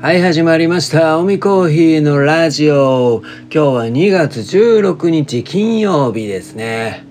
[0.00, 1.18] はい、始まりました。
[1.18, 3.22] おみコーヒーのラジオ。
[3.22, 7.04] 今日は2月16日金曜日ですね。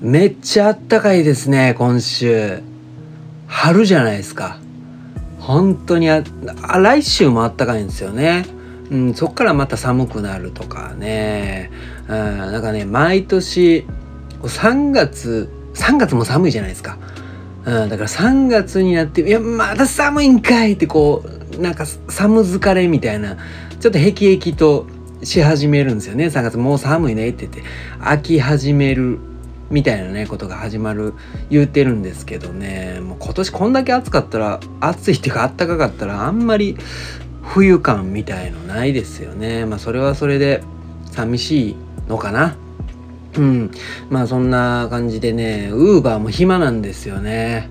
[0.00, 2.60] めっちゃあったかいですね、今週。
[3.46, 4.58] 春じゃないですか。
[5.38, 6.24] 本当にあ、
[6.62, 8.46] あ来週もあったかいんですよね。
[8.90, 11.70] うん、そっからまた寒くなるとかね。
[12.08, 13.86] うん、なんかね、毎年、
[14.42, 16.98] 3月、3月も寒いじゃないですか。
[17.64, 23.36] うん、だから3月になって「いやまだ寒いんかい!」ってこうなんか寒疲れみたいな
[23.80, 24.86] ちょっとへきへきと
[25.22, 26.26] し始めるんですよね。
[26.26, 27.62] 3月もう寒いねって言って
[28.00, 29.18] 飽き始める
[29.70, 31.14] みたいなねことが始まる
[31.48, 33.00] 言うてるんですけどね。
[33.00, 36.76] もう今年こんだけ暑かったら暑いっていうか暖かかったらあんまり
[37.42, 39.64] 冬感みたいのないですよね。
[39.66, 40.62] まあそれはそれで
[41.10, 41.76] 寂しい
[42.08, 42.56] のかな。
[43.36, 43.70] うん。
[44.10, 47.68] まあそんな感じでね、ウーバーも暇なんですよね。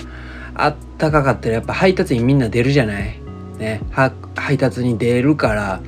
[0.56, 3.21] あったかかったらやっぱ配達員みんな出るじゃない。
[3.62, 3.82] ね。
[4.36, 5.82] 配達に出るから、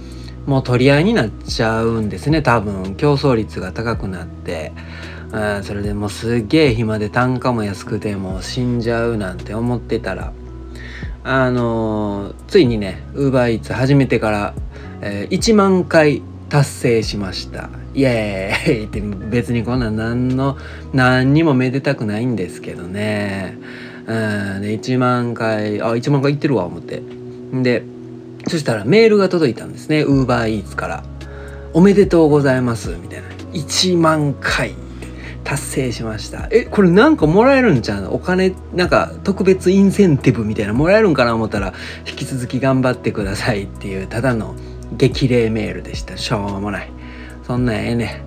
[0.45, 2.95] もう取り合いになっちゃうんですね、多分。
[2.95, 4.71] 競争率が高くなって。
[5.63, 10.31] それでもうすげえ暇で単価も安くてもう死んじゃうなんて思ってたら、
[11.23, 14.53] あのーついにね、ウーバーイーツ始めてから、
[15.01, 17.71] えー1万回達成しました。
[17.95, 20.57] イエーイって別にこんなん何の
[20.93, 23.57] 何にもめでたくないんですけどね。
[24.05, 27.01] うん、で1万回あ1万回いってるわ思って。
[27.61, 27.83] で
[28.47, 30.01] そしたらメールが届いたんですね。
[30.01, 31.03] ウーバーイーツから
[31.73, 34.73] 「おめでとうございます」みたいな「1万回。
[35.43, 40.73] 達成しました」えこれなんかもらえるんちゃうお金なんか特別インセンティブみたいな。
[40.73, 41.73] もらえるんかな思ったら
[42.09, 44.55] 引き続き頑張ってくださいっていうただの
[44.97, 46.17] 激励メールでした。
[46.17, 46.89] しょうもない。
[47.45, 48.23] そんなんええね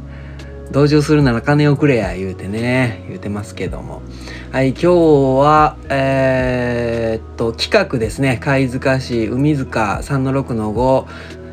[0.72, 4.02] 同情するなら金をくれや言うてね言うてますけども
[4.52, 4.86] はい今日
[5.40, 11.06] はえーっと企画ですね貝塚市海塚3の6の5、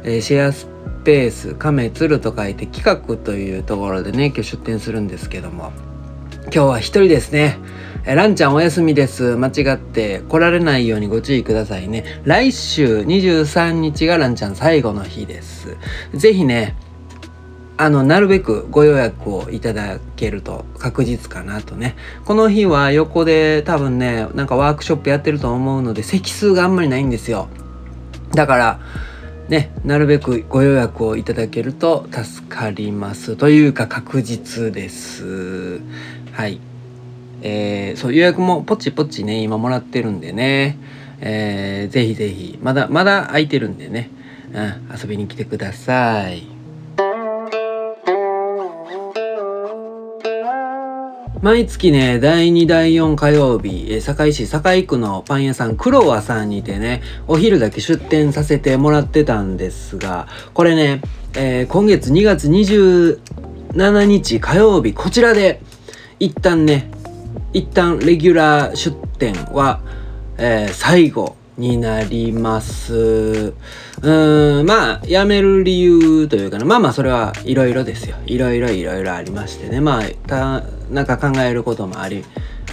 [0.03, 0.67] えーシェアス
[1.03, 5.71] ペース亀鶴と書いて企画というところでね今日出店するんですけども
[6.45, 7.57] 今日は一人ですね。
[8.05, 9.37] えランちゃんお休みです。
[9.37, 12.21] 間違って来られないようにご注意くださいね。
[12.25, 15.77] 来週23日がランちゃん最後の日です。
[16.13, 16.75] ぜひね、
[17.83, 21.97] あの、なるべくご予約をいただけると確実かなとね。
[22.23, 27.49] この日は横で多分ね、なんかワークショップやってると思うので、席数があんまりないんですよ。
[28.33, 28.79] だから、
[29.49, 33.35] ね、なるべくご予約をいただけると助かります。
[33.35, 35.81] というか確実です。
[36.31, 36.61] はい。
[37.41, 40.77] えー、そう、予約もポチポチね、今もらってるんでね。
[41.19, 44.09] えー、ぜひぜひ、まだ、まだ空いてるんでね。
[44.53, 46.52] うん、遊びに来てください。
[51.43, 61.01] 毎月ね、第2、第4火曜日、え堺市堺区のパン屋さん、黒和さんにてね、お昼だけ出店させてもらってたんですが、これね、
[61.35, 65.59] えー今月2月27日火曜日、こちらで、
[66.17, 66.89] 一旦ね、
[67.51, 69.81] 一旦レギュラー出店は、
[70.37, 72.93] えー最後になります。
[72.93, 78.15] うーん、まあ、辞める理由というかね、まあまあ、それはいろいろですよ。
[78.25, 79.79] いろいろいろいろありましてね。
[79.79, 82.23] まあ、た、なんか考えることもあり、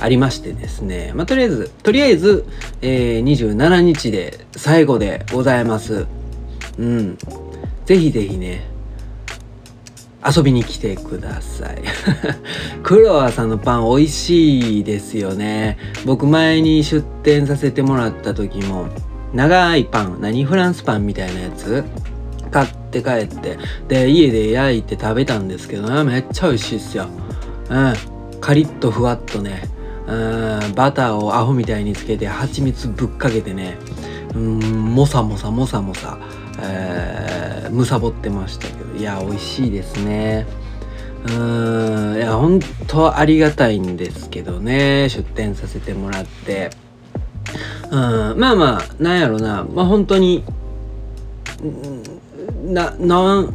[0.00, 1.12] ありましてですね。
[1.14, 2.44] まあ、とりあえず、とりあえず、
[2.80, 6.06] えー、27日で最後でございます。
[6.78, 7.18] うん。
[7.84, 8.66] ぜひぜひね、
[10.24, 11.82] 遊びに来てください。
[12.82, 15.78] 黒川さんのパン美味しいですよね。
[16.04, 18.88] 僕前に出店させてもらった時も、
[19.32, 21.84] 長いパン、何フランスパンみたいなやつ？
[22.50, 27.06] 買って帰って、で、家で焼いて食べたんですけどね、めっちゃ美味しいっすよ。
[27.70, 27.94] うん。
[28.40, 29.62] カリッとふわっとね、
[30.08, 33.76] うん、バターをアホみたいにつけて、蜂蜜ぶっかけてね、
[34.34, 34.58] うん、
[34.94, 36.18] もさもさもさもさ、
[36.60, 40.46] えー、むさぼってましたけど、いや、美味しいですね。
[41.24, 46.68] うーん、いや、本当ありがたいんですけどね、出店させてもらって。
[47.90, 47.98] うん、
[48.38, 50.44] まあまあ、なんやろな、まあ本当に、
[52.66, 53.54] な、なん、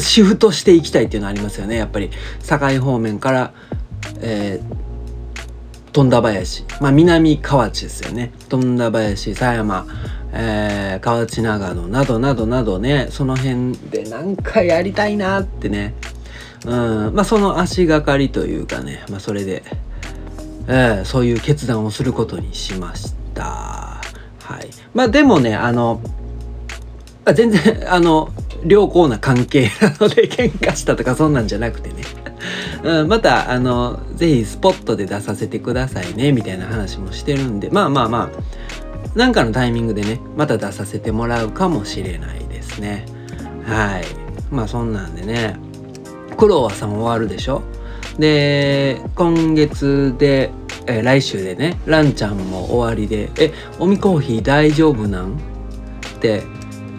[0.00, 2.10] シフトしていきたいっていうのありますよね、やっぱり。
[2.40, 3.52] 堺方面から、
[4.20, 4.80] えー
[5.92, 9.86] 富田林、まあ、南河内ですよね富田林狭山、
[10.32, 15.94] えー河内長野などなどなどねその辺で何かやりたいなってね。
[16.66, 19.62] うんまあその足がかりというかね、まあ、それで、
[20.68, 23.44] えーそういう決断をすることにしました。
[23.44, 24.68] はい。
[24.94, 26.00] まあでもねあの
[27.34, 28.30] 全然あの
[28.66, 32.02] 良好な関係なので喧嘩したとかそんなんじゃなくてね。
[32.82, 38.30] うん、また、あの、ぜひスポットで出させてくださいね、みたいな話もしてるんで、まあまあまあ、
[39.14, 43.06] なんかのタイミングでねまた出させてもらうかもしれないですね。
[43.66, 44.04] はい。
[44.50, 45.56] まあそんなんでね
[46.36, 47.62] クロワさん終わるでしょ。
[48.18, 50.50] で今月で、
[50.86, 55.36] え、来週でねランちゃんも終わりでえおみコーヒー大丈夫なん？
[55.36, 55.38] っ
[56.20, 56.42] て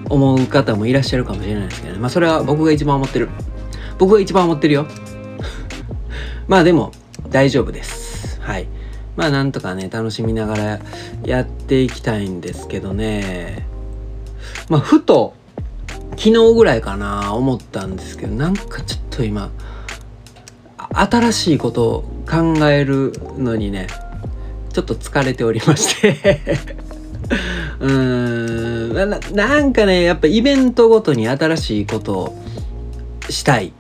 [0.10, 2.00] 思う方もいらっしゃるかもしれないですけどね。
[2.00, 3.30] まあそれは僕が一番思ってる。
[3.98, 4.88] 僕が一番思ってるよ。
[6.48, 6.92] まあでも
[7.30, 8.40] 大丈夫です。
[8.42, 8.68] はい。
[9.16, 10.80] まあなんとかね楽しみながら
[11.24, 13.68] やっていきたいんですけどね。
[14.70, 15.34] まあふと
[16.12, 19.52] 昨日ぐらいかな思ったんですけどなんかちょっと今
[20.94, 23.88] 新しいことを考えるのにね
[24.74, 26.42] ちょっと疲れておりまして。
[27.80, 32.36] うーんななんかねやっぱイベントごとに新しいことを
[33.30, 33.74] したい。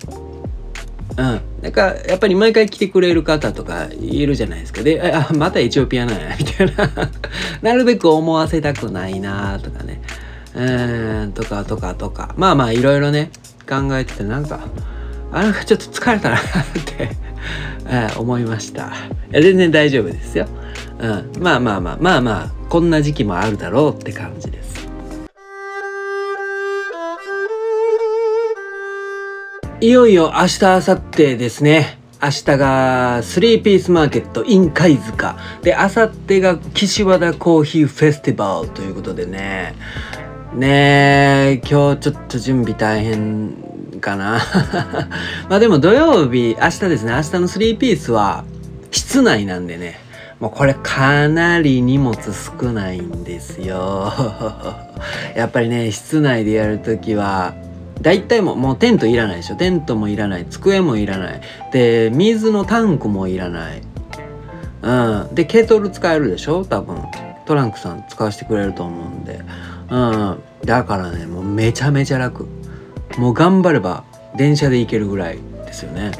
[1.17, 1.41] うん。
[1.61, 4.81] なんかやっぱり毎回来てくれる方とかいるじゃないですか。
[4.81, 6.89] であまたエチオピアなんやみたいな。
[7.61, 10.01] なるべく思わせたくないなとかね。
[10.55, 12.33] うんとかとかとか。
[12.35, 13.29] まあまあいろいろね
[13.69, 14.59] 考えててなんか
[15.31, 16.39] あなんかちょっと疲れたなっ
[16.85, 17.11] て
[18.17, 18.83] 思いました。
[18.83, 18.87] い
[19.31, 20.47] や全然大丈夫ですよ、
[20.99, 24.80] うん、まあまあまあまあまあこんな時期もあるだろうって感じです。
[29.83, 31.97] いよいよ明日明後日ですね。
[32.21, 35.35] 明日がスリーピースマーケット in 貝塚。
[35.63, 39.73] で明後日が岸和田コーヒーフェスティバルということでね。
[40.53, 43.55] ねえ今日ちょっと準備大変
[43.99, 44.39] かな。
[45.49, 47.13] まあでも土曜日明日ですね。
[47.13, 48.43] 明日のスリーピースは
[48.91, 49.99] 室内なんでね。
[50.39, 54.13] もうこれかなり荷物少ないんですよ。
[55.35, 57.55] やっぱりね室内でやるときは
[58.01, 59.55] 大体ももうテントいらないでしょ。
[59.55, 60.45] テントもいらない。
[60.45, 61.41] 机もいらない。
[61.71, 63.81] で水のタンクもいらない。
[64.81, 64.91] う
[65.31, 65.35] ん。
[65.35, 66.65] でケトル使えるでしょ？
[66.65, 66.97] 多分。
[67.45, 69.41] トランクさん使わせてくれると思うんで。
[69.89, 70.43] うん。
[70.65, 72.47] だからねもうめちゃめちゃ楽。
[73.17, 74.03] もう頑張れば
[74.35, 76.11] 電車で行けるぐらいですよね。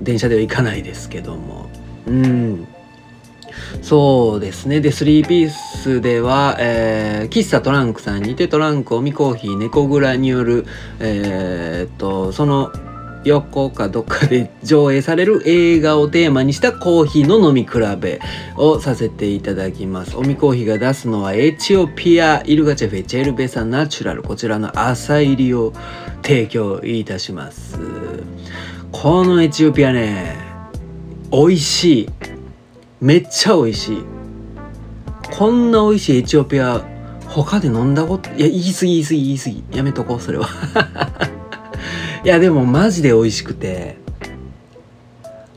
[0.00, 1.68] 電車では行かないですけども。
[2.06, 2.66] うん。
[3.82, 4.80] そうですね。
[4.80, 10.66] で、3ピースでは、えー、喫茶トランクさんにてトランク、おみコーヒー、猫蔵による、
[11.00, 12.72] えー、っと、その
[13.24, 18.20] 横かどっかで上映される映画をテーマにしたコーヒーの飲み比べ
[18.56, 20.16] をさせていただきます。
[20.16, 24.22] おみコーヒーが出すのはエチオピアイルガチェフェチェルベサナチュラル。
[24.22, 25.72] こちらの朝入りを
[26.22, 27.78] 提供いたします。
[28.90, 30.36] このエチオピアね、
[31.30, 32.31] 美味しい。
[33.02, 34.04] めっちゃ美味しい。
[35.36, 36.80] こんな美味しいエチオピア
[37.26, 39.76] 他で飲んだこといや言い過ぎ言い過ぎ言い過ぎ。
[39.76, 40.46] やめとこうそれは。
[42.24, 43.96] いやでもマジで美味しくて。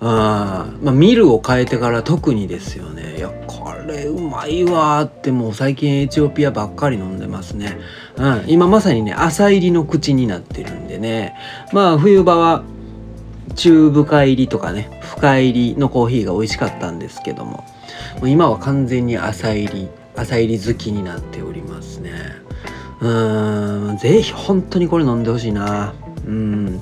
[0.01, 3.17] あまあミルを変えてから特にですよね。
[3.17, 7.77] いやこれうまいわってもう最近エチオピアばっかり飲んでますね。
[8.17, 11.35] うん今まさにね朝入りの口になってるんでね。
[11.71, 12.63] まあ冬場は
[13.55, 17.63] 中深入りとかね深入りのコーヒーが美味しかったんですけども
[18.19, 22.11] もう今は完全に浅入り浅入り好きになっておりますね。
[23.01, 25.93] うーんぜひ本当にこれ飲んでほしいな。
[26.25, 26.81] うん。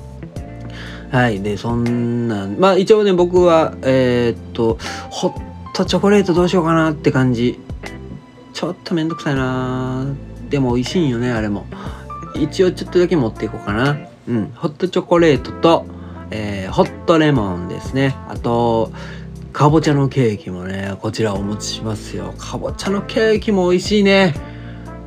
[1.10, 4.78] はいでそんなまあ一応ね僕はえー、っと
[5.10, 5.42] ホッ
[5.74, 7.58] トチョコレートどうしようかなって感じ。
[8.52, 10.06] ちょっとめんどくさいな。
[10.48, 11.66] でも美味しいんよねあれも。
[12.36, 13.98] 一応ちょっとだけ持っていこうかな。
[14.28, 14.52] うん。
[14.54, 15.86] ホットチョコレートと
[16.36, 18.16] えー、ホットレモンですね。
[18.28, 18.90] あと、
[19.52, 22.34] かぼちゃのケーキもね、こちらお持ちしますよ。
[22.36, 24.34] かぼちゃのケーキも美味しいね。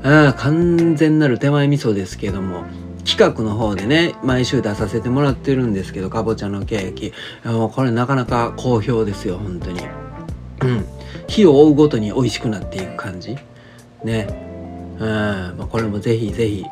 [0.04, 2.64] うん、完全なる手前味噌ですけども、
[3.06, 7.12] 企画の方でね、毎週出させてもらってるんですけど、かぼちゃのケーキ。
[7.44, 9.82] もうこれなかなか好評ですよ、本当に。
[10.62, 10.86] うん。
[11.28, 13.36] 火を追うごとに美味しくなっていく感じ。
[14.02, 14.96] ね。
[14.98, 16.64] うん、ま、これもぜひぜひ、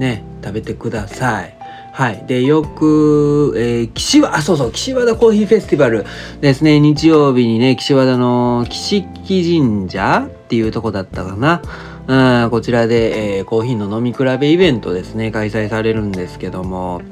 [0.00, 1.61] ね、食べてください。
[1.92, 2.24] はい。
[2.26, 6.06] で、よく、えー、岸和、あ、そうそう、岸和田コーヒーフェスティバル
[6.40, 6.80] ですね。
[6.80, 11.60] 日曜日にね、岸和田の岸木神社っていうとこだったかな。
[12.06, 17.02] うん、こちらで、えー、コーヒーの飲み比べイベントですね、開催されるんですけども、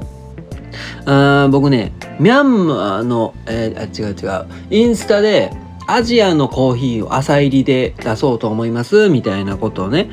[1.05, 5.51] あ僕ね、ミャンマーの、えー、あ、違う違う、インスタで、
[5.87, 10.09] アジアのコーヒーを朝入りで出そうと思います、みたいなことをね、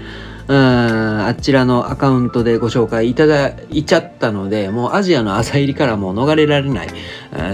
[0.50, 6.88] あちらのアカウントでご紹介いただいちゃったので、もうアジアの朝入りからもう逃れられない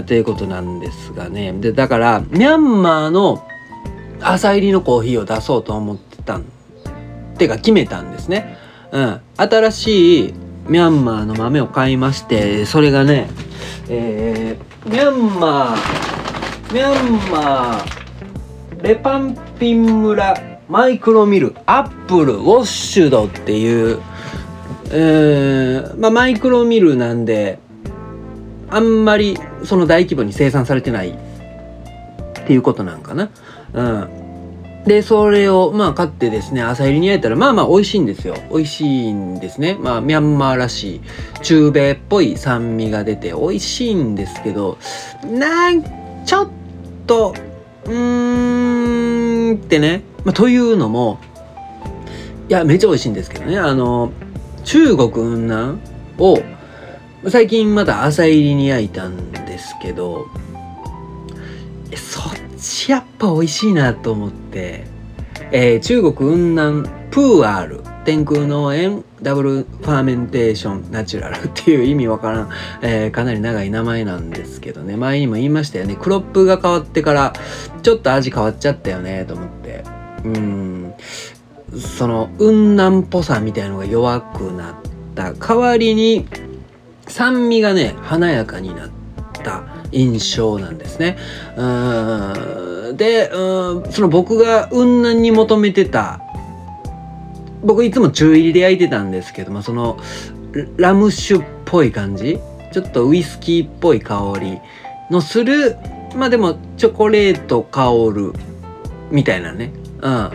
[0.06, 1.52] ということなんですがね。
[1.52, 3.44] で、だから、ミャンマーの
[4.20, 6.44] 朝入りのコーヒーを出そうと思ってたん、
[7.36, 8.56] てか決めたんですね。
[8.92, 9.20] うん。
[9.36, 10.34] 新しい
[10.68, 13.28] ミャンマーの豆を買いまして、それがね、
[13.88, 24.00] えー、ミャンマー、ミャンマー、レパンピン村マイクロミルアップルウォッシュドっていう
[24.90, 27.58] えー、まあ、マイクロミルなんで
[28.68, 33.30] あんまりその大規模に生産されてないっていうことなんかな。
[33.72, 34.84] うん。
[34.84, 38.34] で、それを、まあ、買ってですね、朝入りに焼いたら、まあまあ、美味しいんですよ。
[38.50, 39.78] 美味しいんですね。
[39.80, 41.00] まあ、ミャンマーらしい、
[41.42, 44.76] 中米っぽい酸味が出て、美味しいんですけど、
[45.24, 45.82] なん
[46.26, 46.48] ちょっ
[47.06, 47.34] と、
[47.86, 48.73] うーん
[49.56, 51.18] ってね、まあ、というのも、
[52.48, 54.12] いや、めっちゃ美味しいんですけどね、あの、
[54.64, 55.80] 中国雲南
[56.18, 56.38] を、
[57.28, 60.26] 最近まだ浅煎りに焼いたんですけど、
[61.94, 64.84] そっちやっぱ美味しいなと思って、
[65.52, 67.93] えー、中国雲南プーアール。
[68.04, 72.50] 天空農園 Double Fermentation Natural っていう意味わからん、
[72.82, 74.96] えー、かなり長い名前なんですけどね。
[74.96, 75.96] 前にも言いましたよね。
[75.96, 77.32] crop が変わってから
[77.82, 79.84] ちょっと味変わっちゃったよねと思って。
[80.24, 80.94] うん。
[81.78, 84.74] その雲南っぽさみたいのが弱くなっ
[85.14, 86.26] た代わりに
[87.08, 88.90] 酸味がね華やかになっ
[89.42, 91.16] た印象なんですね。
[91.56, 92.96] うん。
[92.98, 93.90] でうん。
[93.90, 96.20] その僕が雲南に求めてた
[97.64, 99.98] 僕いつも中入りで焼いてたんですけどもその
[100.76, 102.38] ラム酒っぽい感じ？
[102.72, 104.58] ちょっとウイスキーっぽい香り
[105.10, 105.76] のする
[106.16, 108.32] まあでもチョコレート香る
[109.10, 109.72] みたいなね。
[110.00, 110.30] うん。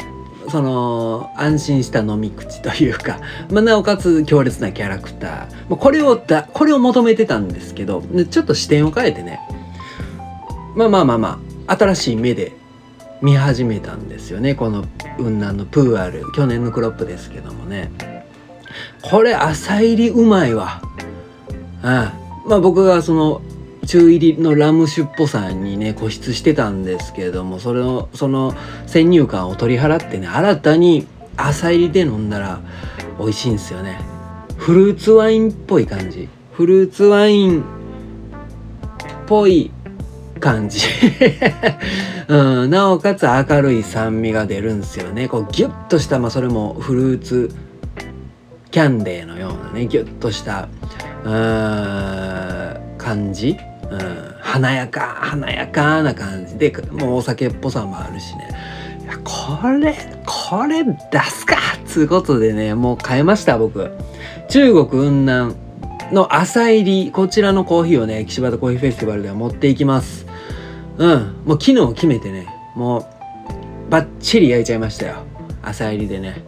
[0.49, 3.19] その安心した飲み口というか、
[3.51, 9.39] まあ、なおかつ強烈なキャラクター、ま、これをだこれを求めてたんですけどちょっと視点を変えてね。
[10.75, 12.53] まあまあまあまあ新しい目で
[13.21, 14.55] 見始めたんですよね。
[14.55, 14.85] この
[15.17, 16.31] 雲南のプーアル。
[16.33, 17.91] 去年のクロップですけどもね。
[19.01, 20.81] これ朝入りうまいわ。
[21.81, 22.13] あ
[22.45, 23.41] まあ僕がその
[23.85, 28.53] 中入りのラム酒っぽさにね固執してたんですけれどもそれをその
[28.85, 31.07] 先入観を取り払ってね新たに
[31.37, 32.59] 朝入りで飲んだら
[33.17, 33.99] 美味しいんですよね。
[34.57, 36.29] フルーツワインっぽい感じ。
[36.53, 37.63] フルーツワインっ
[39.25, 39.71] ぽい
[40.39, 40.79] 感じ、
[42.27, 45.27] うん、なおかつ明るい酸味が出るんですよね。
[45.27, 47.51] こうギュッとした、まあ、それもフルーツ
[48.71, 50.67] キャンデーのようなねギュッとした
[51.23, 51.31] うん
[52.97, 53.57] 感じ、
[53.89, 53.99] うん、
[54.39, 56.57] 華やか華やかな感じ。
[56.57, 58.49] でもうお酒っぽさもあるしね。
[59.23, 63.91] これこれ出すかっつうことでねもう変えました僕。
[64.49, 65.55] 中国雲南
[66.11, 70.28] の朝入りこちらのコーヒーをね岸和田コーヒーフェスティバルでは持っていきます。
[70.99, 71.11] うん。
[71.45, 72.47] もう昨日決めてね。
[72.75, 75.23] もうバッチリ焼いちゃいましたよ。
[75.63, 76.43] 朝入りでね。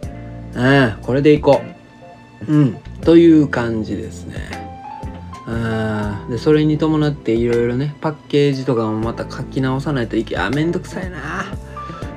[0.54, 0.98] うん。
[1.02, 1.60] これでいこ
[2.46, 2.52] う。
[2.52, 2.76] うん。
[3.00, 4.36] という感じですね。
[5.46, 6.30] うん。
[6.30, 11.46] でそれに伴っていろいろねパッケージとかもまた書き直さないといけあめんどくさいな、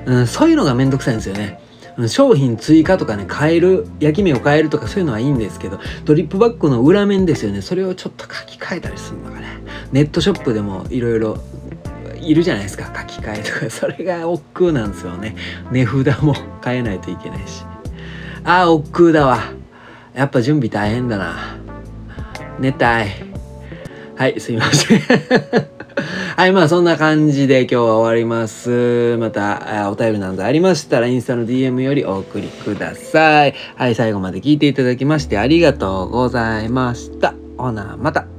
[0.06, 1.60] うん、そういうのがめんどくさいんですよね。
[2.10, 7.62] 商品追加とかね変える焼き目を変えるとかそういうのはいいんですけどドリップバッグの裏面ですよね。
[7.62, 9.48] それをちょっと書き換えたりするのがね。
[9.92, 11.38] ネットショップでもいろいろ
[12.22, 15.36] いるじゃないですか書き換えとか それが億劫なんですよね
[15.72, 17.64] 値札も変えないといけないし
[18.44, 19.40] ああ億劫だわ
[20.14, 21.36] やっぱ準備大変だな
[22.60, 23.10] 寝たい
[24.16, 25.02] はいすいません
[26.38, 29.16] はい、まあそんな感じで今日は終わります。
[29.18, 33.56] またお便りなどありましたらインスタの DM よりお送りください。
[33.78, 37.34] はい、最後まで聞いていただきましてありがとうございました。
[37.58, 38.35] ほな、また。